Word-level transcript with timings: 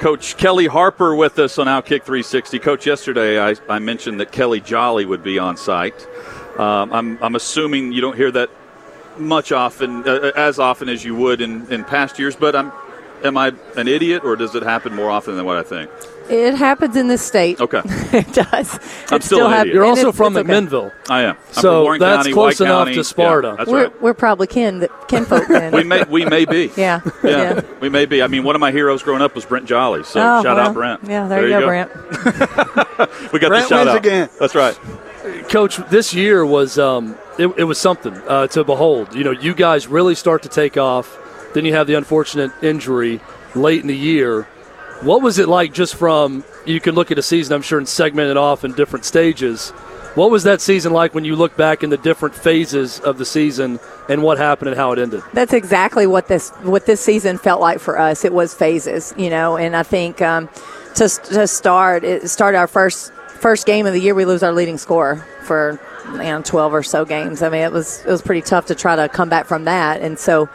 Coach 0.00 0.38
Kellie 0.38 0.66
Harper 0.66 1.14
with 1.14 1.38
us 1.38 1.58
on 1.58 1.66
Outkick 1.66 2.04
360. 2.04 2.58
Coach, 2.60 2.86
yesterday 2.86 3.38
I, 3.38 3.54
I 3.68 3.80
mentioned 3.80 4.18
that 4.20 4.32
Kellie 4.32 4.62
Jolly 4.62 5.04
would 5.04 5.22
be 5.22 5.38
on 5.38 5.58
site. 5.58 6.08
Um, 6.58 6.90
I'm, 6.90 7.22
I'm 7.22 7.34
assuming 7.34 7.92
you 7.92 8.00
don't 8.00 8.16
hear 8.16 8.30
that 8.30 8.48
much 9.18 9.52
often, 9.52 10.08
uh, 10.08 10.32
as 10.34 10.58
often 10.58 10.88
as 10.88 11.04
you 11.04 11.14
would 11.16 11.42
in, 11.42 11.70
in 11.70 11.84
past 11.84 12.18
years, 12.18 12.34
but 12.34 12.56
I'm, 12.56 12.72
am 13.24 13.36
I 13.36 13.52
an 13.76 13.88
idiot 13.88 14.24
or 14.24 14.36
does 14.36 14.54
it 14.54 14.62
happen 14.62 14.94
more 14.94 15.10
often 15.10 15.36
than 15.36 15.44
what 15.44 15.56
I 15.56 15.62
think? 15.62 15.90
It 16.28 16.54
happens 16.54 16.94
in 16.94 17.08
this 17.08 17.22
state. 17.22 17.60
Okay. 17.60 17.80
it 17.84 18.32
does. 18.32 18.78
I'm 19.10 19.16
It 19.16 19.24
still 19.24 19.48
an 19.48 19.60
idiot. 19.62 19.74
You're 19.74 19.84
also 19.84 20.00
it's- 20.10 20.16
from 20.16 20.36
it's 20.36 20.48
okay. 20.48 20.90
I 21.08 21.22
am. 21.22 21.30
I'm 21.36 21.52
So 21.52 21.60
from 21.62 21.82
Warren 21.82 21.98
that's 22.00 22.16
County, 22.18 22.32
close 22.32 22.60
White 22.60 22.66
enough 22.66 22.78
County. 22.84 22.94
to 22.94 23.04
Sparta. 23.04 23.48
Yeah, 23.48 23.54
that's 23.56 23.70
We're, 23.70 23.82
right. 23.84 24.02
we're 24.02 24.14
probably 24.14 24.46
kin, 24.46 24.86
kinfolk 25.08 25.48
then. 25.48 25.72
We 25.72 25.82
may, 25.82 26.04
we 26.04 26.24
may 26.24 26.44
be. 26.44 26.70
yeah. 26.76 27.00
Yeah, 27.24 27.30
yeah. 27.30 27.60
we 27.80 27.88
may 27.88 28.06
be. 28.06 28.22
I 28.22 28.28
mean, 28.28 28.44
one 28.44 28.54
of 28.54 28.60
my 28.60 28.70
heroes 28.70 29.02
growing 29.02 29.22
up 29.22 29.34
was 29.34 29.44
Brent 29.44 29.66
Jolly. 29.66 30.04
So 30.04 30.20
Oh, 30.20 30.42
shout 30.42 30.56
well, 30.56 30.68
out 30.68 30.74
Brent. 30.74 31.00
Yeah, 31.04 31.26
there, 31.26 31.42
you 31.48 31.58
go, 31.58 31.66
Brent. 31.66 31.90
We 33.32 33.38
got 33.40 33.48
Brent 33.48 33.50
the 33.50 33.60
shout 33.68 33.86
wins 33.86 33.88
out 33.88 33.96
again. 33.96 34.28
That's 34.38 34.54
right. 34.54 34.78
Coach, 35.48 35.78
this 35.88 36.14
year 36.14 36.46
was 36.46 36.78
um, 36.78 37.16
it, 37.38 37.48
it 37.58 37.64
was 37.64 37.78
something 37.78 38.14
uh, 38.28 38.46
to 38.48 38.62
behold. 38.62 39.14
You 39.16 39.24
know, 39.24 39.32
you 39.32 39.52
guys 39.54 39.88
really 39.88 40.14
start 40.14 40.42
to 40.44 40.48
take 40.48 40.76
off. 40.76 41.16
Then 41.54 41.64
you 41.64 41.74
have 41.74 41.86
the 41.86 41.94
unfortunate 41.94 42.50
injury 42.62 43.20
late 43.54 43.80
in 43.80 43.88
the 43.88 43.96
year. 43.96 44.42
What 45.02 45.22
was 45.22 45.38
it 45.38 45.48
like 45.48 45.72
just 45.72 45.94
from 45.94 46.44
you 46.66 46.80
can 46.80 46.94
look 46.94 47.10
at 47.10 47.18
a 47.18 47.22
season, 47.22 47.54
I'm 47.54 47.62
sure, 47.62 47.78
and 47.78 47.88
segment 47.88 48.30
it 48.30 48.36
off 48.36 48.64
in 48.64 48.72
different 48.72 49.04
stages. 49.04 49.70
What 50.14 50.30
was 50.30 50.42
that 50.42 50.60
season 50.60 50.92
like 50.92 51.14
when 51.14 51.24
you 51.24 51.36
look 51.36 51.56
back 51.56 51.84
in 51.84 51.90
the 51.90 51.96
different 51.96 52.34
phases 52.34 52.98
of 53.00 53.16
the 53.16 53.24
season 53.24 53.78
and 54.08 54.22
what 54.22 54.38
happened 54.38 54.68
and 54.68 54.76
how 54.76 54.90
it 54.90 54.98
ended? 54.98 55.22
That's 55.32 55.52
exactly 55.52 56.06
what 56.06 56.26
this 56.26 56.50
what 56.62 56.86
this 56.86 57.00
season 57.00 57.38
felt 57.38 57.60
like 57.60 57.78
for 57.78 57.98
us. 57.98 58.24
It 58.24 58.32
was 58.32 58.52
phases, 58.52 59.14
you 59.16 59.30
know, 59.30 59.56
and 59.56 59.76
I 59.76 59.84
think 59.84 60.20
um, 60.20 60.48
to 60.96 61.08
to 61.08 61.46
start 61.46 62.02
it 62.02 62.28
started 62.28 62.58
our 62.58 62.66
first 62.66 63.12
first 63.40 63.66
game 63.66 63.86
of 63.86 63.92
the 63.92 64.00
year. 64.00 64.14
We 64.14 64.24
lose 64.24 64.42
our 64.42 64.52
leading 64.52 64.78
scorer 64.78 65.24
for 65.44 65.80
you 66.12 66.18
know, 66.18 66.42
twelve 66.42 66.74
or 66.74 66.82
so 66.82 67.04
games. 67.04 67.40
I 67.40 67.48
mean, 67.48 67.62
it 67.62 67.72
was 67.72 68.00
it 68.04 68.10
was 68.10 68.20
pretty 68.20 68.42
tough 68.42 68.66
to 68.66 68.74
try 68.74 68.96
to 68.96 69.08
come 69.08 69.28
back 69.28 69.46
from 69.46 69.64
that, 69.64 70.00
and 70.00 70.18
so 70.18 70.48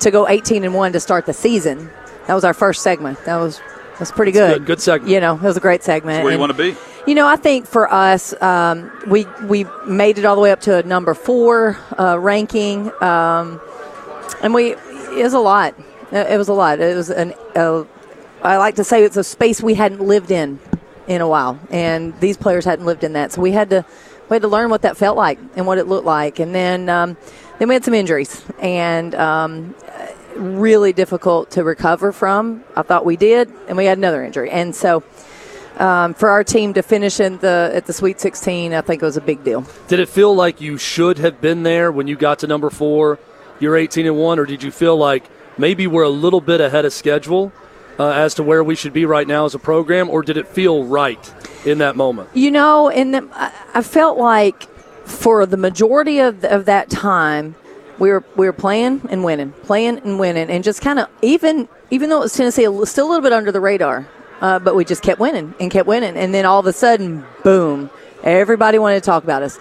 to 0.00 0.10
go 0.10 0.28
eighteen 0.28 0.64
and 0.64 0.74
one 0.74 0.92
to 0.92 1.00
start 1.00 1.26
the 1.26 1.32
season. 1.32 1.90
That 2.26 2.34
was 2.34 2.44
our 2.44 2.54
first 2.54 2.82
segment. 2.82 3.24
That 3.24 3.36
was 3.36 3.60
was 3.98 4.12
pretty 4.12 4.32
good. 4.32 4.58
good. 4.58 4.66
Good 4.66 4.80
segment. 4.80 5.10
You 5.10 5.20
know, 5.20 5.34
it 5.34 5.42
was 5.42 5.56
a 5.56 5.60
great 5.60 5.82
segment. 5.82 6.22
Where 6.22 6.32
you 6.32 6.38
want 6.38 6.52
to 6.52 6.58
be? 6.58 6.76
you 7.08 7.14
know, 7.14 7.26
I 7.26 7.36
think 7.36 7.66
for 7.66 7.90
us, 7.90 8.34
um, 8.42 8.92
we 9.06 9.24
we 9.44 9.64
made 9.86 10.18
it 10.18 10.26
all 10.26 10.34
the 10.34 10.42
way 10.42 10.52
up 10.52 10.60
to 10.62 10.76
a 10.76 10.82
number 10.82 11.14
four 11.14 11.78
uh, 11.98 12.18
ranking, 12.18 12.92
um, 13.02 13.58
and 14.42 14.52
we 14.52 14.72
it 14.72 15.22
was 15.22 15.32
a 15.32 15.38
lot. 15.38 15.74
It 16.12 16.36
was 16.36 16.48
a 16.48 16.52
lot. 16.52 16.80
It 16.80 16.94
was 16.94 17.08
an. 17.08 17.32
Uh, 17.56 17.84
I 18.42 18.58
like 18.58 18.74
to 18.74 18.84
say 18.84 19.04
it's 19.04 19.16
a 19.16 19.24
space 19.24 19.62
we 19.62 19.72
hadn't 19.72 20.02
lived 20.02 20.30
in 20.30 20.58
in 21.06 21.22
a 21.22 21.28
while, 21.28 21.58
and 21.70 22.18
these 22.20 22.36
players 22.36 22.66
hadn't 22.66 22.84
lived 22.84 23.02
in 23.04 23.14
that, 23.14 23.32
so 23.32 23.40
we 23.40 23.52
had 23.52 23.70
to 23.70 23.86
we 24.28 24.34
had 24.34 24.42
to 24.42 24.48
learn 24.48 24.68
what 24.68 24.82
that 24.82 24.98
felt 24.98 25.16
like 25.16 25.38
and 25.56 25.66
what 25.66 25.78
it 25.78 25.86
looked 25.86 26.06
like, 26.06 26.38
and 26.38 26.54
then 26.54 26.90
um, 26.90 27.16
then 27.58 27.68
we 27.68 27.74
had 27.74 27.84
some 27.84 27.94
injuries 27.94 28.42
and. 28.60 29.14
Um, 29.14 29.74
really 30.36 30.92
difficult 30.92 31.50
to 31.50 31.64
recover 31.64 32.12
from. 32.12 32.62
I 32.76 32.82
thought 32.82 33.04
we 33.04 33.16
did, 33.16 33.52
and 33.66 33.76
we 33.76 33.86
had 33.86 33.98
another 33.98 34.22
injury, 34.22 34.50
and 34.50 34.72
so 34.72 35.02
um, 35.78 36.14
for 36.14 36.28
our 36.28 36.44
team 36.44 36.74
to 36.74 36.82
finish 36.82 37.18
in 37.18 37.38
the 37.38 37.72
at 37.74 37.86
the 37.86 37.92
Sweet 37.92 38.20
16, 38.20 38.72
I 38.72 38.80
think 38.82 39.02
it 39.02 39.04
was 39.04 39.16
a 39.16 39.20
big 39.20 39.42
deal. 39.42 39.64
Did 39.88 39.98
it 39.98 40.08
feel 40.08 40.32
like 40.32 40.60
you 40.60 40.78
should 40.78 41.18
have 41.18 41.40
been 41.40 41.64
there 41.64 41.90
when 41.90 42.06
you 42.06 42.14
got 42.14 42.38
to 42.40 42.46
number 42.46 42.70
four? 42.70 43.18
You're 43.58 43.76
18 43.76 44.06
and 44.06 44.16
one, 44.16 44.38
or 44.38 44.46
did 44.46 44.62
you 44.62 44.70
feel 44.70 44.96
like 44.96 45.24
maybe 45.56 45.88
we're 45.88 46.04
a 46.04 46.08
little 46.08 46.40
bit 46.40 46.60
ahead 46.60 46.84
of 46.84 46.92
schedule 46.92 47.50
uh, 47.98 48.08
as 48.10 48.34
to 48.34 48.44
where 48.44 48.62
we 48.62 48.76
should 48.76 48.92
be 48.92 49.06
right 49.06 49.26
now 49.26 49.44
as 49.44 49.56
a 49.56 49.58
program, 49.58 50.08
or 50.08 50.22
did 50.22 50.36
it 50.36 50.46
feel 50.46 50.84
right 50.84 51.32
in 51.66 51.78
that 51.78 51.96
moment? 51.96 52.28
You 52.32 52.52
know, 52.52 52.90
and 52.90 53.16
I- 53.16 53.50
I 53.74 53.82
felt 53.82 54.18
like 54.18 54.68
for 55.08 55.46
the 55.46 55.56
majority 55.56 56.18
of, 56.18 56.44
of 56.44 56.66
that 56.66 56.90
time, 56.90 57.54
we 57.98 58.10
were 58.10 58.22
we 58.36 58.46
were 58.46 58.52
playing 58.52 59.02
and 59.10 59.24
winning, 59.24 59.52
playing 59.62 59.98
and 59.98 60.20
winning, 60.20 60.50
and 60.50 60.62
just 60.62 60.80
kind 60.80 60.98
of 60.98 61.08
even 61.22 61.68
even 61.90 62.10
though 62.10 62.18
it 62.18 62.24
was 62.24 62.34
Tennessee, 62.34 62.62
still 62.84 63.06
a 63.06 63.08
little 63.08 63.22
bit 63.22 63.32
under 63.32 63.50
the 63.50 63.60
radar, 63.60 64.06
uh, 64.40 64.58
but 64.58 64.76
we 64.76 64.84
just 64.84 65.02
kept 65.02 65.20
winning 65.20 65.54
and 65.58 65.70
kept 65.70 65.88
winning, 65.88 66.16
and 66.16 66.32
then 66.32 66.44
all 66.44 66.60
of 66.60 66.66
a 66.66 66.72
sudden, 66.72 67.24
boom! 67.42 67.90
Everybody 68.22 68.78
wanted 68.78 68.96
to 68.96 69.06
talk 69.06 69.24
about 69.24 69.42
us. 69.42 69.58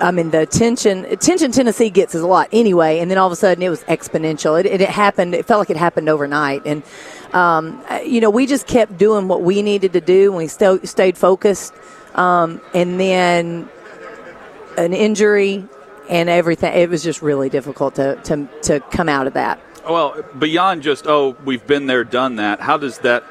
I 0.00 0.10
mean, 0.10 0.30
the 0.30 0.40
attention 0.40 1.04
attention 1.06 1.52
Tennessee 1.52 1.88
gets 1.88 2.14
is 2.14 2.22
a 2.22 2.26
lot 2.26 2.48
anyway, 2.52 2.98
and 2.98 3.10
then 3.10 3.18
all 3.18 3.26
of 3.26 3.32
a 3.32 3.36
sudden 3.36 3.62
it 3.62 3.68
was 3.68 3.84
exponential. 3.84 4.58
It, 4.58 4.66
it, 4.66 4.80
it 4.80 4.88
happened. 4.88 5.34
It 5.34 5.46
felt 5.46 5.60
like 5.60 5.70
it 5.70 5.76
happened 5.76 6.08
overnight, 6.08 6.62
and 6.66 6.82
um, 7.32 7.82
uh, 7.88 8.00
you 8.04 8.20
know 8.20 8.30
we 8.30 8.46
just 8.46 8.66
kept 8.66 8.98
doing 8.98 9.28
what 9.28 9.42
we 9.42 9.62
needed 9.62 9.92
to 9.92 10.00
do, 10.00 10.28
and 10.28 10.36
we 10.36 10.48
still 10.48 10.78
stayed 10.84 11.16
focused. 11.16 11.74
Um, 12.14 12.60
and 12.74 13.00
then 13.00 13.68
an 14.76 14.92
injury 14.92 15.64
and 16.08 16.28
everything. 16.28 16.72
It 16.74 16.90
was 16.90 17.02
just 17.02 17.22
really 17.22 17.48
difficult 17.48 17.94
to 17.96 18.16
to, 18.24 18.48
to 18.62 18.80
come 18.90 19.08
out 19.08 19.26
of 19.26 19.34
that. 19.34 19.60
Well, 19.88 20.22
beyond 20.38 20.82
just 20.82 21.06
oh, 21.06 21.36
we've 21.44 21.66
been 21.66 21.86
there, 21.86 22.04
done 22.04 22.36
that. 22.36 22.60
How 22.60 22.76
does 22.76 22.98
that 22.98 23.24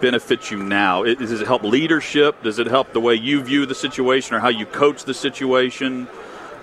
benefit 0.00 0.50
you 0.50 0.58
now? 0.62 1.02
It, 1.02 1.18
does 1.18 1.40
it 1.40 1.46
help 1.46 1.62
leadership? 1.62 2.42
Does 2.42 2.58
it 2.58 2.66
help 2.66 2.92
the 2.92 3.00
way 3.00 3.14
you 3.14 3.42
view 3.42 3.66
the 3.66 3.74
situation 3.74 4.36
or 4.36 4.40
how 4.40 4.48
you 4.48 4.66
coach 4.66 5.04
the 5.04 5.14
situation? 5.14 6.06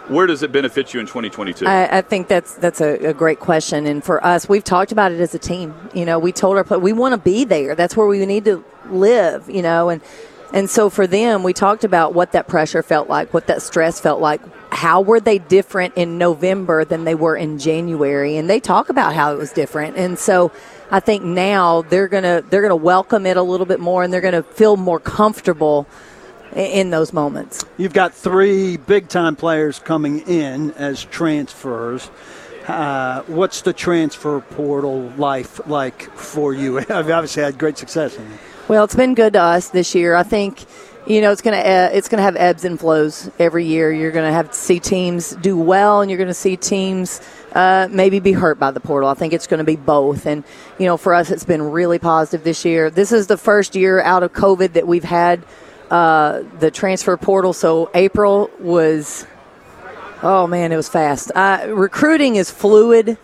Where 0.09 0.27
does 0.27 0.43
it 0.43 0.51
benefit 0.51 0.93
you 0.93 0.99
in 0.99 1.05
2022? 1.05 1.65
I, 1.65 1.99
I 1.99 2.01
think 2.01 2.27
that's 2.27 2.55
that's 2.55 2.81
a, 2.81 2.95
a 3.07 3.13
great 3.13 3.39
question, 3.39 3.85
and 3.85 4.03
for 4.03 4.23
us, 4.25 4.49
we've 4.49 4.63
talked 4.63 4.91
about 4.91 5.13
it 5.13 5.21
as 5.21 5.33
a 5.33 5.39
team. 5.39 5.73
You 5.93 6.05
know, 6.05 6.19
we 6.19 6.33
told 6.33 6.57
our 6.57 6.79
we 6.79 6.91
want 6.91 7.13
to 7.13 7.17
be 7.17 7.45
there. 7.45 7.73
That's 7.73 7.95
where 7.95 8.07
we 8.07 8.25
need 8.25 8.43
to 8.45 8.63
live. 8.89 9.49
You 9.49 9.61
know, 9.61 9.87
and 9.87 10.01
and 10.53 10.69
so 10.69 10.91
for 10.91 11.07
them, 11.07 11.41
we 11.41 11.51
talked 11.51 11.83
about 11.83 12.13
what 12.13 12.31
that 12.33 12.47
pressure 12.47 12.83
felt 12.83 13.09
like, 13.09 13.33
what 13.33 13.47
that 13.47 13.63
stress 13.63 13.99
felt 13.99 14.21
like. 14.21 14.39
How 14.71 15.01
were 15.01 15.19
they 15.19 15.39
different 15.39 15.95
in 15.95 16.19
November 16.19 16.85
than 16.85 17.05
they 17.05 17.15
were 17.15 17.35
in 17.35 17.57
January? 17.57 18.37
And 18.37 18.47
they 18.47 18.59
talk 18.59 18.89
about 18.89 19.15
how 19.15 19.33
it 19.33 19.37
was 19.37 19.51
different. 19.51 19.97
And 19.97 20.17
so 20.17 20.51
I 20.91 20.99
think 20.99 21.23
now 21.23 21.81
they're 21.81 22.07
gonna 22.07 22.43
they're 22.47 22.61
gonna 22.61 22.75
welcome 22.75 23.25
it 23.25 23.35
a 23.35 23.41
little 23.41 23.65
bit 23.65 23.79
more, 23.79 24.03
and 24.03 24.13
they're 24.13 24.21
gonna 24.21 24.43
feel 24.43 24.77
more 24.77 24.99
comfortable 24.99 25.87
in 26.55 26.91
those 26.91 27.13
moments. 27.13 27.65
You've 27.77 27.93
got 27.93 28.13
three 28.13 28.77
big 28.77 29.09
time 29.09 29.35
players 29.35 29.79
coming 29.79 30.19
in 30.19 30.71
as 30.73 31.03
transfers. 31.03 32.11
Uh, 32.67 33.23
what's 33.23 33.61
the 33.63 33.73
transfer 33.73 34.39
portal 34.39 35.11
life 35.17 35.65
like 35.67 36.03
for 36.11 36.53
you? 36.53 36.77
I've 36.79 37.09
obviously 37.09 37.41
had 37.41 37.57
great 37.57 37.79
success 37.79 38.15
in 38.17 38.31
it. 38.31 38.39
Well, 38.69 38.85
it's 38.85 38.95
been 38.95 39.13
good 39.13 39.33
to 39.33 39.41
us 39.41 39.67
this 39.69 39.93
year. 39.93 40.15
I 40.15 40.23
think, 40.23 40.63
you 41.05 41.19
know, 41.19 41.33
it's 41.33 41.41
gonna 41.41 41.57
uh, 41.57 41.89
it's 41.91 42.07
gonna 42.07 42.23
have 42.23 42.37
ebbs 42.37 42.63
and 42.63 42.79
flows 42.79 43.29
every 43.37 43.65
year. 43.65 43.91
You're 43.91 44.11
gonna 44.11 44.31
have 44.31 44.51
to 44.51 44.57
see 44.57 44.79
teams 44.79 45.35
do 45.35 45.57
well, 45.57 45.99
and 45.99 46.09
you're 46.09 46.17
gonna 46.17 46.33
see 46.33 46.55
teams 46.55 47.19
uh, 47.51 47.89
maybe 47.91 48.21
be 48.21 48.31
hurt 48.31 48.59
by 48.59 48.71
the 48.71 48.79
portal. 48.79 49.09
I 49.09 49.15
think 49.15 49.33
it's 49.33 49.47
going 49.47 49.57
to 49.57 49.65
be 49.65 49.75
both. 49.75 50.25
And 50.25 50.45
you 50.79 50.85
know, 50.85 50.95
for 50.95 51.13
us, 51.13 51.29
it's 51.29 51.43
been 51.43 51.61
really 51.61 51.99
positive 51.99 52.45
this 52.45 52.63
year. 52.63 52.89
This 52.89 53.11
is 53.11 53.27
the 53.27 53.37
first 53.37 53.75
year 53.75 53.99
out 53.99 54.23
of 54.23 54.31
COVID 54.31 54.73
that 54.73 54.87
we've 54.87 55.03
had 55.03 55.43
uh, 55.91 56.43
the 56.59 56.71
transfer 56.71 57.17
portal. 57.17 57.51
So 57.51 57.91
April 57.93 58.49
was, 58.59 59.27
oh 60.21 60.47
man, 60.47 60.71
it 60.71 60.77
was 60.77 60.87
fast. 60.87 61.33
Recruiting 61.35 62.37
is 62.37 62.49
fluid 62.49 63.17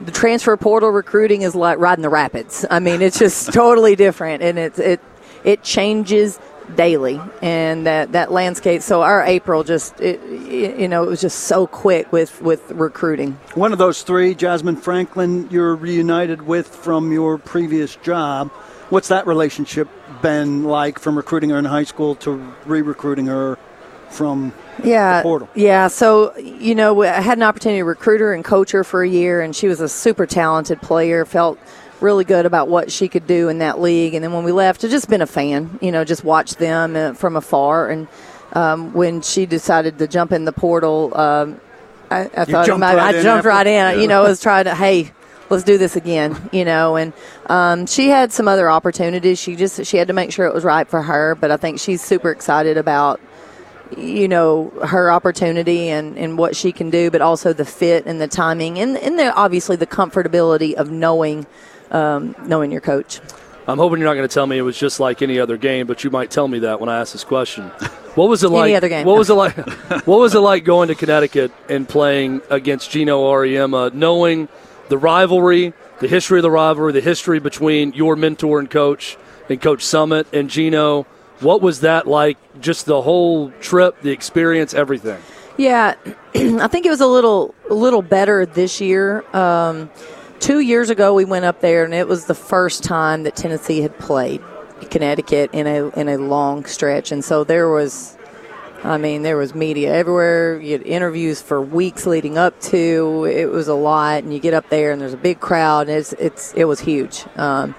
the 0.00 0.10
transfer 0.10 0.56
portal 0.56 0.90
recruiting 0.90 1.42
is 1.42 1.54
like 1.54 1.78
riding 1.78 2.02
the 2.02 2.08
rapids. 2.08 2.64
I 2.70 2.80
mean, 2.80 3.02
it's 3.02 3.18
just 3.18 3.52
totally 3.52 3.96
different, 3.96 4.42
and 4.42 4.58
it 4.58 4.78
it 4.78 5.00
it 5.44 5.62
changes 5.62 6.38
daily, 6.76 7.20
and 7.42 7.86
that 7.86 8.12
that 8.12 8.32
landscape. 8.32 8.82
So 8.82 9.02
our 9.02 9.24
April 9.24 9.64
just 9.64 10.00
it, 10.00 10.20
you 10.22 10.88
know 10.88 11.04
it 11.04 11.08
was 11.08 11.20
just 11.20 11.40
so 11.40 11.66
quick 11.66 12.12
with 12.12 12.40
with 12.40 12.70
recruiting. 12.70 13.38
One 13.54 13.72
of 13.72 13.78
those 13.78 14.02
three, 14.02 14.34
Jasmine 14.34 14.76
Franklin, 14.76 15.48
you're 15.50 15.74
reunited 15.76 16.42
with 16.42 16.68
from 16.68 17.12
your 17.12 17.38
previous 17.38 17.96
job. 17.96 18.50
What's 18.90 19.08
that 19.08 19.26
relationship 19.26 19.88
been 20.20 20.64
like 20.64 20.98
from 20.98 21.16
recruiting 21.16 21.50
her 21.50 21.58
in 21.58 21.64
high 21.64 21.84
school 21.84 22.14
to 22.16 22.32
re 22.66 22.82
recruiting 22.82 23.26
her 23.26 23.58
from 24.10 24.52
yeah, 24.84 25.18
the 25.18 25.22
portal? 25.22 25.48
Yeah, 25.54 25.88
so 25.88 26.36
you 26.36 26.74
know, 26.74 27.02
I 27.02 27.20
had 27.20 27.38
an 27.38 27.42
opportunity 27.42 27.80
to 27.80 27.84
recruit 27.84 28.20
her 28.20 28.34
and 28.34 28.44
coach 28.44 28.72
her 28.72 28.84
for 28.84 29.02
a 29.02 29.08
year, 29.08 29.40
and 29.40 29.54
she 29.54 29.68
was 29.68 29.80
a 29.80 29.88
super 29.88 30.26
talented 30.26 30.80
player. 30.82 31.24
Felt 31.24 31.58
really 32.00 32.24
good 32.24 32.46
about 32.46 32.68
what 32.68 32.90
she 32.90 33.08
could 33.08 33.26
do 33.26 33.48
in 33.48 33.58
that 33.58 33.80
league. 33.80 34.14
And 34.14 34.24
then 34.24 34.32
when 34.32 34.44
we 34.44 34.52
left, 34.52 34.84
I've 34.84 34.90
just 34.90 35.08
been 35.08 35.22
a 35.22 35.26
fan, 35.26 35.78
you 35.80 35.92
know, 35.92 36.04
just 36.04 36.24
watched 36.24 36.58
them 36.58 36.96
uh, 36.96 37.12
from 37.12 37.36
afar. 37.36 37.90
And 37.90 38.08
um, 38.52 38.92
when 38.92 39.20
she 39.22 39.46
decided 39.46 39.98
to 39.98 40.08
jump 40.08 40.32
in 40.32 40.44
the 40.44 40.52
portal, 40.52 41.12
um, 41.16 41.60
I, 42.10 42.22
I 42.34 42.44
thought 42.44 42.66
jumped 42.66 42.84
I, 42.84 42.96
right 42.96 43.14
I 43.14 43.22
jumped 43.22 43.46
after- 43.46 43.48
right 43.48 43.66
in. 43.66 44.00
You 44.00 44.08
know, 44.08 44.24
I 44.24 44.28
was 44.28 44.40
trying 44.40 44.64
to, 44.64 44.74
hey, 44.74 45.12
let's 45.48 45.64
do 45.64 45.78
this 45.78 45.94
again. 45.96 46.48
You 46.52 46.64
know, 46.64 46.96
and 46.96 47.12
um, 47.46 47.86
she 47.86 48.08
had 48.08 48.32
some 48.32 48.48
other 48.48 48.70
opportunities. 48.70 49.38
She 49.38 49.54
just 49.56 49.84
she 49.84 49.96
had 49.96 50.08
to 50.08 50.14
make 50.14 50.32
sure 50.32 50.46
it 50.46 50.54
was 50.54 50.64
right 50.64 50.88
for 50.88 51.02
her. 51.02 51.34
But 51.34 51.50
I 51.50 51.56
think 51.56 51.78
she's 51.78 52.02
super 52.02 52.30
excited 52.30 52.76
about 52.76 53.20
you 53.96 54.28
know 54.28 54.70
her 54.86 55.10
opportunity 55.10 55.88
and, 55.88 56.16
and 56.18 56.38
what 56.38 56.56
she 56.56 56.72
can 56.72 56.90
do, 56.90 57.10
but 57.10 57.20
also 57.20 57.52
the 57.52 57.64
fit 57.64 58.06
and 58.06 58.20
the 58.20 58.28
timing 58.28 58.78
and 58.78 58.96
and 58.96 59.18
the, 59.18 59.34
obviously 59.34 59.76
the 59.76 59.86
comfortability 59.86 60.74
of 60.74 60.90
knowing 60.90 61.46
um, 61.90 62.34
knowing 62.44 62.70
your 62.70 62.80
coach. 62.80 63.20
I'm 63.66 63.78
hoping 63.78 63.98
you're 63.98 64.08
not 64.08 64.14
going 64.14 64.28
to 64.28 64.32
tell 64.32 64.46
me 64.46 64.58
it 64.58 64.62
was 64.62 64.78
just 64.78 64.98
like 64.98 65.22
any 65.22 65.38
other 65.38 65.56
game, 65.56 65.86
but 65.86 66.02
you 66.02 66.10
might 66.10 66.30
tell 66.30 66.48
me 66.48 66.60
that 66.60 66.80
when 66.80 66.88
I 66.88 66.98
ask 66.98 67.12
this 67.12 67.24
question. 67.24 67.70
What 68.16 68.28
was 68.28 68.42
it 68.42 68.48
like? 68.48 68.64
Any 68.64 68.74
other 68.74 68.88
game. 68.88 69.06
What 69.06 69.16
was 69.16 69.30
it 69.30 69.34
like? 69.34 69.56
what 70.04 70.18
was 70.18 70.34
it 70.34 70.40
like 70.40 70.64
going 70.64 70.88
to 70.88 70.96
Connecticut 70.96 71.52
and 71.68 71.88
playing 71.88 72.42
against 72.50 72.90
Gino 72.90 73.22
Auriemma, 73.22 73.94
knowing 73.94 74.48
the 74.88 74.98
rivalry, 74.98 75.72
the 76.00 76.08
history 76.08 76.40
of 76.40 76.42
the 76.42 76.50
rivalry, 76.50 76.92
the 76.92 77.00
history 77.00 77.38
between 77.38 77.92
your 77.92 78.16
mentor 78.16 78.58
and 78.58 78.68
coach 78.68 79.16
and 79.48 79.60
Coach 79.60 79.84
Summitt 79.84 80.32
and 80.32 80.50
Gino? 80.50 81.06
What 81.40 81.62
was 81.62 81.80
that 81.80 82.06
like? 82.06 82.38
Just 82.60 82.86
the 82.86 83.00
whole 83.00 83.50
trip, 83.60 84.00
the 84.02 84.10
experience, 84.10 84.74
everything. 84.74 85.20
Yeah, 85.56 85.94
I 86.34 86.68
think 86.68 86.86
it 86.86 86.90
was 86.90 87.00
a 87.00 87.06
little 87.06 87.54
a 87.68 87.74
little 87.74 88.02
better 88.02 88.46
this 88.46 88.80
year. 88.80 89.24
Um, 89.34 89.90
two 90.38 90.60
years 90.60 90.90
ago, 90.90 91.14
we 91.14 91.24
went 91.24 91.44
up 91.44 91.60
there, 91.60 91.84
and 91.84 91.94
it 91.94 92.08
was 92.08 92.26
the 92.26 92.34
first 92.34 92.82
time 92.82 93.22
that 93.24 93.36
Tennessee 93.36 93.80
had 93.80 93.98
played 93.98 94.42
Connecticut 94.90 95.50
in 95.52 95.66
a 95.66 95.88
in 95.90 96.08
a 96.08 96.16
long 96.16 96.64
stretch, 96.64 97.12
and 97.12 97.24
so 97.24 97.44
there 97.44 97.68
was. 97.68 98.16
I 98.82 98.96
mean, 98.96 99.20
there 99.20 99.36
was 99.36 99.54
media 99.54 99.92
everywhere. 99.92 100.58
You 100.58 100.72
had 100.72 100.82
interviews 100.84 101.42
for 101.42 101.60
weeks 101.60 102.06
leading 102.06 102.38
up 102.38 102.58
to. 102.62 103.26
It 103.30 103.50
was 103.50 103.68
a 103.68 103.74
lot, 103.74 104.22
and 104.22 104.32
you 104.32 104.40
get 104.40 104.54
up 104.54 104.70
there, 104.70 104.90
and 104.90 104.98
there's 105.02 105.12
a 105.12 105.18
big 105.18 105.38
crowd. 105.38 105.90
And 105.90 105.98
it's 105.98 106.14
it's 106.14 106.54
it 106.54 106.64
was 106.64 106.80
huge, 106.80 107.26
um, 107.36 107.74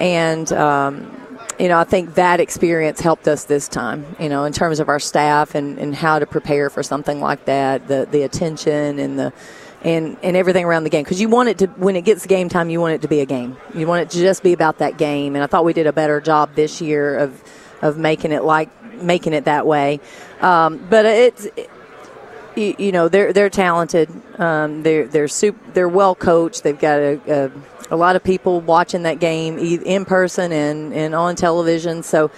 and 0.00 0.52
um, 0.52 1.21
you 1.58 1.68
know, 1.68 1.78
I 1.78 1.84
think 1.84 2.14
that 2.14 2.40
experience 2.40 3.00
helped 3.00 3.28
us 3.28 3.44
this 3.44 3.68
time, 3.68 4.16
you 4.18 4.28
know, 4.28 4.44
in 4.44 4.52
terms 4.52 4.80
of 4.80 4.88
our 4.88 4.98
staff 4.98 5.54
and, 5.54 5.78
and 5.78 5.94
how 5.94 6.18
to 6.18 6.26
prepare 6.26 6.70
for 6.70 6.82
something 6.82 7.20
like 7.20 7.44
that, 7.44 7.88
the 7.88 8.08
the 8.10 8.22
attention 8.22 8.98
and 8.98 9.18
the 9.18 9.32
and 9.82 10.16
and 10.22 10.36
everything 10.36 10.64
around 10.64 10.84
the 10.84 10.90
game 10.90 11.04
because 11.04 11.20
you 11.20 11.28
want 11.28 11.48
it 11.48 11.58
to 11.58 11.66
when 11.66 11.96
it 11.96 12.02
gets 12.02 12.26
game 12.26 12.48
time, 12.48 12.70
you 12.70 12.80
want 12.80 12.94
it 12.94 13.02
to 13.02 13.08
be 13.08 13.20
a 13.20 13.26
game. 13.26 13.56
You 13.74 13.86
want 13.86 14.02
it 14.02 14.10
to 14.10 14.18
just 14.18 14.42
be 14.42 14.52
about 14.52 14.78
that 14.78 14.96
game. 14.96 15.34
And 15.34 15.44
I 15.44 15.46
thought 15.46 15.64
we 15.64 15.72
did 15.72 15.86
a 15.86 15.92
better 15.92 16.20
job 16.20 16.54
this 16.54 16.80
year 16.80 17.16
of 17.16 17.42
of 17.82 17.98
making 17.98 18.32
it 18.32 18.44
like 18.44 18.70
making 19.02 19.32
it 19.32 19.44
that 19.44 19.66
way. 19.66 20.00
Um, 20.40 20.84
but 20.88 21.04
it's 21.04 21.46
you, 22.56 22.74
you 22.78 22.92
know 22.92 23.08
they're 23.08 23.32
they're 23.32 23.50
talented. 23.50 24.10
Um, 24.40 24.82
they're 24.82 25.06
they're 25.06 25.28
super, 25.28 25.58
they're 25.72 25.88
well 25.88 26.14
coached. 26.14 26.62
They've 26.62 26.78
got 26.78 26.98
a, 26.98 27.20
a, 27.28 27.50
a 27.92 27.96
lot 27.96 28.16
of 28.16 28.24
people 28.24 28.60
watching 28.60 29.04
that 29.04 29.20
game 29.20 29.58
in 29.58 30.04
person 30.04 30.50
and, 30.50 30.92
and 30.92 31.14
on 31.14 31.36
television. 31.36 32.02
So. 32.02 32.30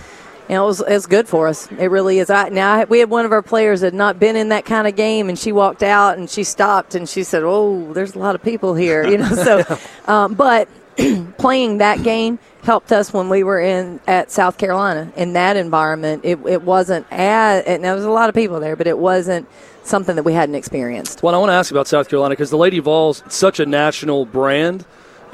You 0.46 0.56
know, 0.56 0.64
it 0.64 0.66
was, 0.66 0.80
it 0.82 0.92
was 0.92 1.06
good 1.06 1.26
for 1.26 1.48
us. 1.48 1.72
It 1.72 1.86
really 1.86 2.18
is. 2.18 2.28
I, 2.28 2.50
now 2.50 2.74
I- 2.74 2.84
we 2.84 2.98
had 2.98 3.08
one 3.08 3.24
of 3.24 3.32
our 3.32 3.40
players 3.40 3.80
that 3.80 3.86
had 3.86 3.94
not 3.94 4.20
been 4.20 4.36
in 4.36 4.50
that 4.50 4.66
kind 4.66 4.86
of 4.86 4.94
game, 4.94 5.30
and 5.30 5.38
she 5.38 5.52
walked 5.52 5.82
out 5.82 6.18
and 6.18 6.28
she 6.28 6.44
stopped 6.44 6.94
and 6.94 7.08
she 7.08 7.22
said, 7.24 7.42
"Oh, 7.42 7.94
there's 7.94 8.14
a 8.14 8.18
lot 8.18 8.34
of 8.34 8.42
people 8.42 8.74
here." 8.74 9.06
You 9.08 9.16
know, 9.16 9.30
so 9.30 9.78
um, 10.06 10.34
but 10.34 10.68
playing 11.38 11.78
that 11.78 12.02
game 12.02 12.38
helped 12.62 12.92
us 12.92 13.10
when 13.10 13.30
we 13.30 13.42
were 13.42 13.58
in 13.58 14.00
at 14.06 14.30
South 14.30 14.58
Carolina 14.58 15.10
in 15.16 15.32
that 15.32 15.56
environment. 15.56 16.26
It, 16.26 16.38
it 16.46 16.60
wasn't 16.60 17.06
as 17.10 17.64
and 17.64 17.82
there 17.82 17.94
was 17.94 18.04
a 18.04 18.10
lot 18.10 18.28
of 18.28 18.34
people 18.34 18.60
there, 18.60 18.76
but 18.76 18.86
it 18.86 18.98
wasn't 18.98 19.48
something 19.82 20.14
that 20.16 20.24
we 20.24 20.34
hadn't 20.34 20.56
experienced. 20.56 21.22
Well, 21.22 21.34
I 21.34 21.38
want 21.38 21.48
to 21.48 21.54
ask 21.54 21.70
about 21.70 21.88
South 21.88 22.10
Carolina 22.10 22.32
because 22.32 22.50
the 22.50 22.58
Lady 22.58 22.80
Vols 22.80 23.22
such 23.30 23.60
a 23.60 23.66
national 23.66 24.26
brand, 24.26 24.84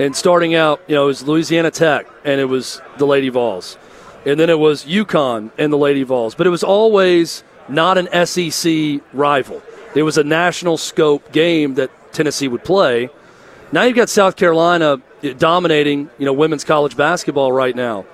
and 0.00 0.16
starting 0.16 0.54
out, 0.54 0.80
you 0.86 0.94
know, 0.94 1.04
it 1.04 1.06
was 1.06 1.22
Louisiana 1.22 1.70
Tech 1.70 2.06
and 2.24 2.40
it 2.40 2.46
was 2.46 2.80
the 2.96 3.06
Lady 3.06 3.28
Vols, 3.28 3.76
and 4.24 4.40
then 4.40 4.48
it 4.48 4.58
was 4.58 4.84
UConn 4.86 5.50
and 5.58 5.70
the 5.70 5.76
Lady 5.76 6.04
Vols, 6.04 6.34
but 6.34 6.46
it 6.46 6.50
was 6.50 6.64
always 6.64 7.44
not 7.68 7.98
an 7.98 8.26
SEC 8.26 9.02
rival. 9.12 9.62
It 9.94 10.02
was 10.02 10.16
a 10.16 10.24
national 10.24 10.78
scope 10.78 11.32
game 11.32 11.74
that 11.74 11.90
Tennessee 12.12 12.48
would 12.48 12.64
play. 12.64 13.10
Now 13.72 13.82
you've 13.82 13.96
got 13.96 14.08
South 14.08 14.36
Carolina 14.36 15.02
dominating, 15.38 16.08
you 16.18 16.24
know, 16.24 16.32
women's 16.32 16.64
college 16.64 16.96
basketball 16.96 17.52
right 17.52 17.76
now. 17.76 18.06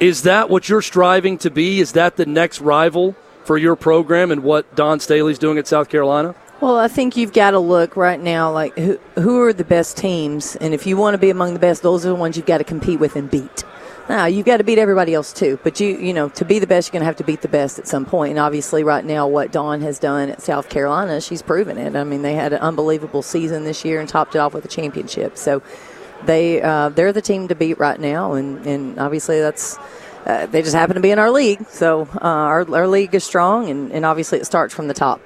Is 0.00 0.24
that 0.24 0.50
what 0.50 0.68
you're 0.68 0.82
striving 0.82 1.38
to 1.38 1.50
be? 1.50 1.80
Is 1.80 1.92
that 1.92 2.16
the 2.16 2.26
next 2.26 2.60
rival 2.60 3.16
for 3.44 3.56
your 3.56 3.74
program 3.74 4.30
and 4.30 4.42
what 4.42 4.76
Dawn 4.76 5.00
Staley's 5.00 5.38
doing 5.38 5.56
at 5.58 5.66
South 5.66 5.88
Carolina? 5.88 6.34
Well, 6.62 6.78
I 6.78 6.86
think 6.86 7.16
you've 7.16 7.32
got 7.32 7.50
to 7.50 7.58
look 7.58 7.96
right 7.96 8.20
now 8.20 8.52
like 8.52 8.78
who 8.78 8.96
who 9.16 9.40
are 9.40 9.52
the 9.52 9.64
best 9.64 9.96
teams, 9.96 10.54
and 10.54 10.72
if 10.72 10.86
you 10.86 10.96
want 10.96 11.14
to 11.14 11.18
be 11.18 11.28
among 11.28 11.54
the 11.54 11.58
best, 11.58 11.82
those 11.82 12.06
are 12.06 12.10
the 12.10 12.14
ones 12.14 12.36
you've 12.36 12.46
got 12.46 12.58
to 12.58 12.64
compete 12.64 13.00
with 13.00 13.16
and 13.16 13.28
beat. 13.28 13.64
Now 14.08 14.26
you've 14.26 14.46
got 14.46 14.58
to 14.58 14.64
beat 14.64 14.78
everybody 14.78 15.12
else 15.12 15.32
too, 15.32 15.58
but 15.64 15.80
you 15.80 15.88
you 15.98 16.12
know 16.14 16.28
to 16.28 16.44
be 16.44 16.60
the 16.60 16.68
best, 16.68 16.86
you're 16.86 16.92
going 16.92 17.00
to 17.00 17.06
have 17.06 17.16
to 17.16 17.24
beat 17.24 17.40
the 17.40 17.48
best 17.48 17.80
at 17.80 17.88
some 17.88 18.04
point. 18.04 18.30
And 18.30 18.38
obviously, 18.38 18.84
right 18.84 19.04
now, 19.04 19.26
what 19.26 19.50
Dawn 19.50 19.80
has 19.80 19.98
done 19.98 20.28
at 20.28 20.40
South 20.40 20.68
Carolina, 20.68 21.20
she's 21.20 21.42
proven 21.42 21.78
it. 21.78 21.96
I 21.96 22.04
mean, 22.04 22.22
they 22.22 22.34
had 22.34 22.52
an 22.52 22.60
unbelievable 22.60 23.22
season 23.22 23.64
this 23.64 23.84
year 23.84 23.98
and 23.98 24.08
topped 24.08 24.36
it 24.36 24.38
off 24.38 24.54
with 24.54 24.64
a 24.64 24.68
championship. 24.68 25.36
So 25.36 25.64
they 26.26 26.62
uh, 26.62 26.90
they're 26.90 27.12
the 27.12 27.22
team 27.22 27.48
to 27.48 27.56
beat 27.56 27.80
right 27.80 27.98
now, 27.98 28.34
and 28.34 28.64
and 28.64 29.00
obviously 29.00 29.40
that's. 29.40 29.78
Uh, 30.24 30.46
they 30.46 30.62
just 30.62 30.76
happen 30.76 30.94
to 30.94 31.00
be 31.02 31.10
in 31.10 31.18
our 31.18 31.32
league, 31.32 31.66
so 31.66 32.02
uh, 32.14 32.18
our, 32.20 32.76
our 32.76 32.86
league 32.86 33.12
is 33.12 33.24
strong, 33.24 33.68
and, 33.68 33.90
and 33.90 34.06
obviously 34.06 34.38
it 34.38 34.46
starts 34.46 34.72
from 34.72 34.86
the 34.86 34.94
top. 34.94 35.20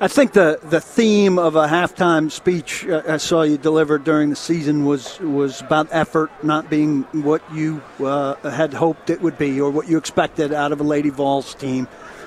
I 0.00 0.08
think 0.08 0.32
the, 0.32 0.58
the 0.64 0.80
theme 0.80 1.38
of 1.38 1.54
a 1.54 1.68
halftime 1.68 2.30
speech 2.30 2.84
uh, 2.86 3.02
I 3.06 3.16
saw 3.18 3.42
you 3.42 3.56
deliver 3.56 3.96
during 3.96 4.28
the 4.28 4.36
season 4.36 4.84
was 4.84 5.20
was 5.20 5.60
about 5.60 5.86
effort 5.92 6.32
not 6.42 6.68
being 6.68 7.02
what 7.12 7.42
you 7.54 7.80
uh, 8.00 8.34
had 8.50 8.74
hoped 8.74 9.08
it 9.08 9.20
would 9.20 9.38
be 9.38 9.60
or 9.60 9.70
what 9.70 9.88
you 9.88 9.96
expected 9.96 10.52
out 10.52 10.72
of 10.72 10.80
a 10.80 10.82
Lady 10.82 11.10
Vols 11.10 11.54
team. 11.54 11.86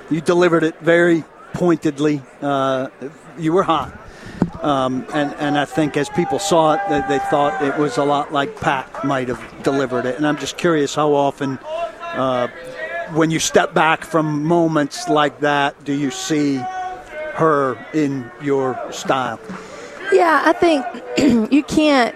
You 0.09 0.21
delivered 0.21 0.63
it 0.63 0.79
very 0.79 1.25
pointedly. 1.53 2.21
Uh, 2.41 2.87
you 3.37 3.51
were 3.51 3.63
hot. 3.63 3.91
Um, 4.61 5.05
and, 5.13 5.33
and 5.35 5.57
I 5.57 5.65
think 5.65 5.97
as 5.97 6.07
people 6.09 6.39
saw 6.39 6.75
it, 6.75 6.81
they, 6.89 7.17
they 7.17 7.19
thought 7.25 7.61
it 7.61 7.77
was 7.77 7.97
a 7.97 8.03
lot 8.03 8.31
like 8.31 8.59
Pat 8.61 9.03
might 9.03 9.27
have 9.27 9.63
delivered 9.63 10.05
it. 10.05 10.15
And 10.15 10.25
I'm 10.25 10.37
just 10.37 10.57
curious 10.57 10.95
how 10.95 11.13
often, 11.13 11.59
uh, 12.01 12.47
when 13.13 13.30
you 13.30 13.39
step 13.39 13.73
back 13.73 14.03
from 14.03 14.44
moments 14.44 15.07
like 15.09 15.39
that, 15.42 15.83
do 15.83 15.94
you 15.94 16.11
see 16.11 16.61
her 17.37 17.77
in 17.94 18.29
your 18.41 18.79
style? 18.91 19.39
Yeah, 20.11 20.41
I 20.45 20.53
think 20.53 20.85
you 21.51 21.63
can't 21.63 22.15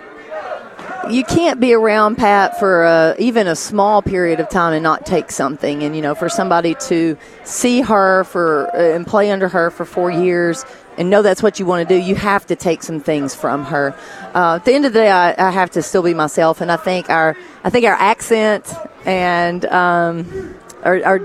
you 1.10 1.24
can't 1.24 1.60
be 1.60 1.74
around 1.74 2.18
Pat 2.18 2.60
for 2.60 2.84
a, 2.84 3.16
even 3.18 3.48
a 3.48 3.56
small 3.56 4.02
period 4.02 4.40
of 4.40 4.50
time 4.50 4.74
and 4.74 4.84
not 4.84 5.06
take 5.06 5.32
something. 5.32 5.84
And 5.84 5.96
you 5.96 6.02
know, 6.02 6.16
for 6.16 6.30
somebody 6.30 6.76
to 6.82 7.18
see 7.44 7.82
her 7.82 8.24
for 8.26 8.70
uh, 8.76 8.96
and 8.96 9.06
play 9.06 9.32
under 9.32 9.48
her 9.48 9.72
for 9.72 9.86
four 9.86 10.12
years 10.12 10.64
and 10.98 11.10
know 11.10 11.22
that's 11.22 11.42
what 11.42 11.60
you 11.60 11.66
want 11.66 11.88
to 11.88 11.96
do, 11.96 12.02
you 12.02 12.16
have 12.16 12.46
to 12.48 12.56
take 12.56 12.84
some 12.84 13.00
things 13.00 13.34
from 13.34 13.66
her. 13.66 13.96
Uh, 14.34 14.56
at 14.56 14.66
the 14.66 14.74
end 14.74 14.86
of 14.86 14.94
the 14.94 15.00
day, 15.00 15.12
I, 15.12 15.48
I 15.48 15.52
have 15.52 15.72
to 15.72 15.82
still 15.82 16.04
be 16.04 16.14
myself, 16.14 16.62
and 16.62 16.72
I 16.72 16.78
think 16.78 17.10
our 17.10 17.36
I 17.64 17.70
think 17.70 17.86
our 17.86 17.94
accent 17.94 18.72
and 19.06 19.66
um, 19.66 20.56
our, 20.84 21.04
our 21.04 21.20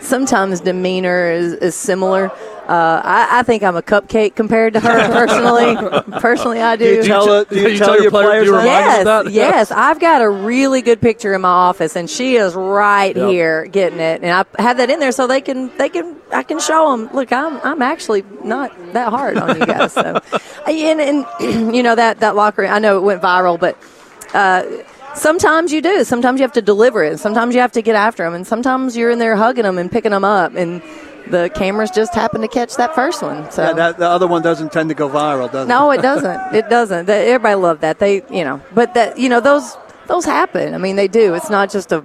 sometimes 0.00 0.60
demeanor 0.60 1.30
is, 1.30 1.54
is 1.54 1.74
similar. 1.74 2.30
Uh, 2.68 3.00
I, 3.02 3.38
I 3.38 3.42
think 3.44 3.62
I'm 3.62 3.76
a 3.76 3.82
cupcake 3.82 4.34
compared 4.34 4.74
to 4.74 4.80
her 4.80 5.08
personally. 5.08 6.02
personally, 6.20 6.60
I 6.60 6.76
Do 6.76 6.84
you 6.84 7.02
tell, 7.02 7.24
tell- 7.24 7.34
it- 7.40 7.48
do 7.48 7.56
you 7.60 7.68
you 7.68 7.78
tell 7.78 7.86
tell 7.86 7.94
your 7.94 8.02
your 8.02 8.10
player- 8.10 8.26
players 8.28 8.46
you 8.46 8.52
that? 8.52 8.58
remind 8.58 9.06
them 9.06 9.24
Yes, 9.24 9.24
that? 9.24 9.32
yes. 9.32 9.70
I've 9.70 9.98
got 9.98 10.20
a 10.20 10.28
really 10.28 10.82
good 10.82 11.00
picture 11.00 11.32
in 11.32 11.40
my 11.40 11.48
office, 11.48 11.96
and 11.96 12.10
she 12.10 12.36
is 12.36 12.54
right 12.54 13.16
Yep. 13.16 13.28
here 13.30 13.66
getting 13.66 14.00
it. 14.00 14.22
And 14.22 14.30
I 14.58 14.62
have 14.62 14.76
that 14.76 14.90
in 14.90 15.00
there 15.00 15.12
so 15.12 15.26
they 15.26 15.40
can 15.40 15.74
they 15.78 15.88
can 15.88 16.14
I 16.30 16.42
can 16.42 16.58
show 16.60 16.90
them. 16.94 17.08
Look, 17.14 17.32
I'm 17.32 17.58
I'm 17.64 17.80
actually 17.80 18.22
not 18.44 18.70
that 18.92 19.08
hard 19.08 19.38
on 19.38 19.58
you 19.58 19.64
guys. 19.64 19.94
So, 19.94 20.20
and, 20.66 21.00
and 21.00 21.26
you 21.74 21.82
know 21.82 21.94
that 21.94 22.20
that 22.20 22.36
locker. 22.36 22.66
I 22.66 22.78
know 22.80 22.98
it 22.98 23.02
went 23.02 23.22
viral, 23.22 23.58
but. 23.58 23.78
Uh, 24.34 24.64
Sometimes 25.14 25.72
you 25.72 25.80
do. 25.80 26.04
Sometimes 26.04 26.38
you 26.38 26.44
have 26.44 26.52
to 26.52 26.62
deliver 26.62 27.02
it. 27.02 27.18
Sometimes 27.18 27.52
you 27.54 27.60
have 27.60 27.72
to 27.72 27.82
get 27.82 27.96
after 27.96 28.22
them, 28.22 28.34
and 28.34 28.46
sometimes 28.46 28.96
you're 28.96 29.10
in 29.10 29.18
there 29.18 29.34
hugging 29.34 29.64
them 29.64 29.76
and 29.76 29.90
picking 29.90 30.12
them 30.12 30.22
up, 30.22 30.54
and 30.54 30.80
the 31.30 31.50
cameras 31.54 31.90
just 31.90 32.14
happen 32.14 32.40
to 32.40 32.48
catch 32.48 32.76
that 32.76 32.94
first 32.94 33.22
one. 33.22 33.50
So 33.50 33.62
Yeah, 33.62 33.72
that, 33.74 33.98
the 33.98 34.08
other 34.08 34.26
one 34.26 34.42
doesn't 34.42 34.72
tend 34.72 34.88
to 34.88 34.94
go 34.94 35.08
viral, 35.08 35.50
does 35.50 35.66
it? 35.66 35.68
no, 35.68 35.90
it 35.90 36.02
doesn't. 36.10 36.54
It 36.54 36.68
doesn't. 36.68 37.06
That- 37.06 37.26
Everybody 37.26 37.54
loved 37.56 37.80
that. 37.82 37.98
They, 37.98 38.22
you 38.30 38.44
know, 38.44 38.60
but 38.74 38.94
that, 38.94 39.18
you 39.18 39.28
know, 39.28 39.40
those 39.40 39.76
those 40.06 40.24
happen. 40.24 40.74
I 40.74 40.78
mean, 40.78 40.96
they 40.96 41.06
do. 41.08 41.34
It's 41.34 41.50
not 41.50 41.70
just 41.70 41.92
a 41.92 42.00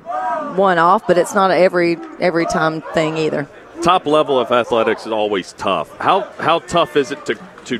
one 0.55 0.77
off, 0.77 1.07
but 1.07 1.17
it's 1.17 1.33
not 1.33 1.51
a 1.51 1.55
every 1.57 1.97
every 2.19 2.45
time 2.45 2.81
thing 2.93 3.17
either. 3.17 3.47
top 3.81 4.05
level 4.05 4.37
of 4.39 4.51
athletics 4.51 5.05
is 5.05 5.11
always 5.11 5.53
tough. 5.53 5.95
How 5.99 6.21
how 6.39 6.59
tough 6.59 6.95
is 6.97 7.11
it 7.11 7.25
to 7.27 7.35
to 7.65 7.79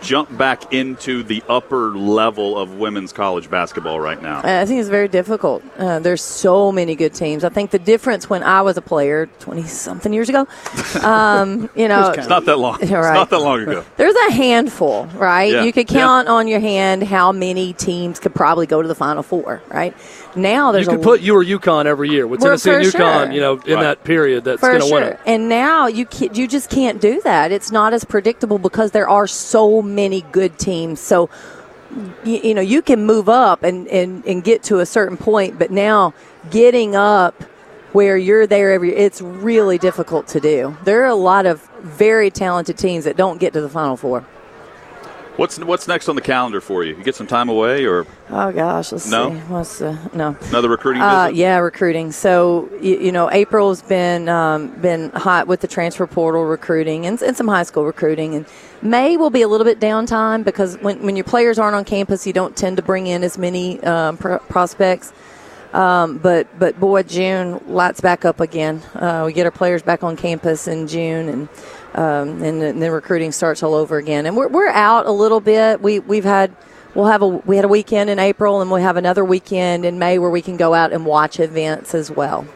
jump 0.00 0.36
back 0.36 0.72
into 0.72 1.22
the 1.22 1.42
upper 1.48 1.96
level 1.96 2.58
of 2.58 2.74
women's 2.76 3.12
college 3.12 3.50
basketball 3.50 4.00
right 4.00 4.20
now? 4.22 4.40
I 4.44 4.64
think 4.66 4.80
it's 4.80 4.88
very 4.88 5.08
difficult. 5.08 5.62
Uh, 5.78 5.98
there's 5.98 6.22
so 6.22 6.72
many 6.72 6.94
good 6.94 7.14
teams. 7.14 7.44
I 7.44 7.48
think 7.48 7.70
the 7.70 7.78
difference 7.78 8.28
when 8.30 8.42
I 8.42 8.62
was 8.62 8.76
a 8.76 8.82
player 8.82 9.26
20 9.40 9.62
something 9.64 10.12
years 10.12 10.28
ago, 10.28 10.46
um, 11.02 11.70
you 11.74 11.88
know, 11.88 12.10
it's 12.10 12.28
not 12.28 12.44
that 12.46 12.56
long. 12.58 12.78
It's 12.80 12.90
not 12.90 13.30
that 13.30 13.38
long 13.40 13.60
ago. 13.62 13.84
there's 13.96 14.14
a 14.28 14.32
handful, 14.32 15.06
right? 15.14 15.52
Yeah, 15.52 15.62
You 15.64 15.72
could 15.72 15.90
yeah. 15.90 16.00
count 16.00 16.28
on 16.28 16.48
your 16.48 16.60
hand 16.60 17.02
how 17.04 17.32
many 17.32 17.72
teams 17.72 18.18
could 18.18 18.34
probably 18.34 18.66
go 18.66 18.82
to 18.82 18.88
the 18.88 18.94
Final 18.94 19.22
Four, 19.22 19.62
right? 19.68 19.94
Now 20.36 20.70
there's 20.72 20.86
You 20.86 20.92
there's 20.92 20.98
could 20.98 21.04
a 21.04 21.10
put 21.10 21.20
you 21.22 21.34
or 21.36 21.44
UConn 21.44 21.86
every 21.86 22.08
year 22.08 22.26
with 22.26 22.40
Well, 22.40 22.50
Tennessee 22.56 22.70
and 22.70 22.86
for 22.86 22.98
UConn. 22.98 23.24
sure. 23.24 23.32
You 23.32 23.40
know, 23.40 23.52
in 23.66 23.74
Right. 23.74 23.82
that 23.82 24.04
period, 24.04 24.44
that's 24.44 24.60
going 24.60 24.80
to 24.80 24.86
sure. 24.86 24.94
win 25.00 25.02
it. 25.08 25.18
And 25.26 25.48
now 25.48 25.86
you 25.88 26.06
can, 26.06 26.34
you 26.34 26.46
just 26.46 26.70
can't 26.70 27.00
do 27.00 27.20
that. 27.22 27.50
It's 27.52 27.72
not 27.72 27.92
as 27.92 28.04
predictable 28.04 28.58
because 28.58 28.92
there 28.92 29.08
are 29.08 29.26
so 29.26 29.82
many 29.94 30.22
good 30.32 30.58
teams. 30.58 31.00
So 31.00 31.28
you, 32.24 32.36
you 32.38 32.54
know 32.54 32.60
you 32.60 32.82
can 32.82 33.04
move 33.04 33.28
up 33.28 33.62
and, 33.62 33.88
and, 33.88 34.24
and 34.24 34.44
get 34.44 34.62
to 34.64 34.78
a 34.80 34.86
certain 34.86 35.16
point, 35.16 35.58
but 35.58 35.70
now 35.70 36.14
getting 36.50 36.94
up 36.96 37.42
where 37.92 38.16
you're 38.16 38.46
there 38.46 38.70
every 38.72 38.94
it's 38.94 39.20
really 39.20 39.76
difficult 39.78 40.28
to 40.28 40.40
do. 40.40 40.76
There 40.84 41.02
are 41.02 41.06
a 41.08 41.14
lot 41.14 41.46
of 41.46 41.68
very 41.80 42.30
talented 42.30 42.78
teams 42.78 43.04
that 43.04 43.16
don't 43.16 43.38
get 43.38 43.52
to 43.54 43.60
the 43.60 43.68
final 43.68 43.96
four. 43.96 44.24
What's 45.36 45.58
what's 45.58 45.88
next 45.88 46.08
on 46.08 46.16
the 46.16 46.20
calendar 46.20 46.60
for 46.60 46.84
you? 46.84 46.94
You 46.96 47.02
get 47.02 47.14
some 47.14 47.26
time 47.26 47.48
away 47.48 47.86
or 47.86 48.06
Oh 48.28 48.52
gosh, 48.52 48.92
let's 48.92 49.10
No? 49.10 49.30
see. 49.30 49.36
What's 49.48 49.78
the 49.78 49.98
no? 50.12 50.36
another 50.50 50.68
recruiting 50.68 51.00
Uh, 51.02 51.30
yeah, 51.32 51.56
recruiting. 51.58 52.12
So 52.12 52.68
you, 52.80 52.98
you 52.98 53.12
know, 53.12 53.30
April's 53.30 53.80
been 53.82 54.28
um, 54.28 54.68
been 54.80 55.10
hot 55.10 55.46
with 55.46 55.60
the 55.60 55.68
transfer 55.68 56.06
portal 56.06 56.44
recruiting 56.44 57.06
and, 57.06 57.20
and 57.22 57.36
some 57.36 57.48
high 57.48 57.62
school 57.62 57.84
recruiting, 57.86 58.34
and 58.34 58.46
May 58.82 59.16
will 59.16 59.30
be 59.30 59.42
a 59.42 59.48
little 59.48 59.64
bit 59.66 59.78
downtime 59.78 60.42
because 60.44 60.76
when 60.78 61.02
when 61.02 61.16
your 61.16 61.24
players 61.24 61.58
aren't 61.58 61.74
on 61.76 61.84
campus, 61.84 62.26
you 62.26 62.32
don't 62.32 62.56
tend 62.56 62.78
to 62.78 62.82
bring 62.82 63.06
in 63.06 63.22
as 63.22 63.36
many 63.36 63.78
um, 63.82 64.16
pro- 64.16 64.38
prospects. 64.38 65.12
Um, 65.72 66.18
but 66.18 66.46
but 66.58 66.80
boy, 66.80 67.02
June 67.02 67.60
lights 67.68 68.00
back 68.00 68.24
up 68.24 68.40
again. 68.40 68.78
Uh, 68.94 69.24
we 69.26 69.32
get 69.32 69.44
our 69.44 69.52
players 69.52 69.82
back 69.82 70.02
on 70.02 70.16
campus 70.16 70.66
in 70.66 70.88
June, 70.88 71.28
and 71.28 71.48
um, 71.94 72.42
and, 72.42 72.60
then- 72.62 72.78
then 72.80 72.90
recruiting 72.90 73.32
starts 73.32 73.62
all 73.62 73.74
over 73.74 73.98
again. 73.98 74.24
And 74.26 74.36
we're 74.36 74.48
we're 74.48 74.68
out 74.68 75.06
a 75.06 75.12
little 75.12 75.40
bit. 75.40 75.80
We 75.82 75.98
we've 76.00 76.24
had 76.24 76.56
we'll 76.94 77.06
have 77.06 77.22
a 77.22 77.28
we 77.28 77.56
had 77.56 77.66
a 77.66 77.68
weekend 77.68 78.08
in 78.10 78.18
April, 78.18 78.62
and 78.62 78.70
we'll 78.70 78.82
have 78.82 78.96
another 78.96 79.24
weekend 79.24 79.84
in 79.84 79.98
May 79.98 80.18
where 80.18 80.30
we 80.30 80.42
can 80.42 80.56
go 80.56 80.72
out 80.74 80.92
and 80.92 81.04
watch 81.04 81.38
events 81.38 81.94
as 81.94 82.10
well. 82.10 82.46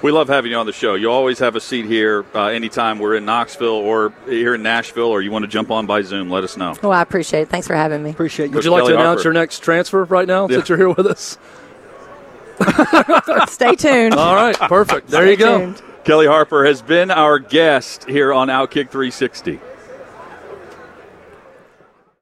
We 0.00 0.12
love 0.12 0.28
having 0.28 0.52
you 0.52 0.56
on 0.56 0.66
the 0.66 0.72
show. 0.72 0.94
You 0.94 1.10
always 1.10 1.40
have 1.40 1.56
a 1.56 1.60
seat 1.60 1.86
here 1.86 2.24
uh, 2.34 2.46
anytime 2.46 3.00
we're 3.00 3.16
in 3.16 3.24
Knoxville 3.24 3.68
or 3.68 4.12
here 4.26 4.54
in 4.54 4.62
Nashville 4.62 5.08
or 5.08 5.20
you 5.20 5.32
want 5.32 5.42
to 5.42 5.48
jump 5.48 5.72
on 5.72 5.86
by 5.86 6.02
Zoom, 6.02 6.30
let 6.30 6.44
us 6.44 6.56
know. 6.56 6.76
Well, 6.82 6.92
I 6.92 7.02
appreciate 7.02 7.42
it. 7.42 7.48
Thanks 7.48 7.66
for 7.66 7.74
having 7.74 8.02
me. 8.02 8.10
Appreciate 8.10 8.50
you. 8.50 8.54
Would 8.54 8.64
you 8.64 8.70
like 8.70 8.82
Kellie 8.82 8.92
to 8.92 8.98
announce 9.00 9.18
Harper. 9.18 9.28
your 9.28 9.32
next 9.32 9.60
transfer 9.60 10.04
right 10.04 10.28
now 10.28 10.46
since 10.46 10.68
you're 10.68 10.78
here 10.78 10.90
with 10.90 11.06
us? 11.06 11.36
Stay 13.48 13.74
tuned. 13.74 14.14
All 14.14 14.34
right, 14.34 14.56
perfect. 14.56 15.08
There 15.08 15.28
you 15.28 15.36
go. 15.36 15.58
tuned. 15.58 15.82
Kellie 16.04 16.26
Harper 16.26 16.64
has 16.64 16.80
been 16.80 17.10
our 17.10 17.38
guest 17.38 18.04
here 18.08 18.32
on 18.32 18.48
Outkick 18.48 18.90
360. 18.90 19.60